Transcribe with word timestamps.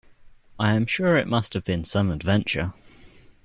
I 0.57 0.73
am 0.73 0.87
sure 0.87 1.15
it 1.15 1.27
must 1.27 1.53
have 1.53 1.63
been 1.63 1.83
some 1.83 2.09
adventure. 2.09 2.73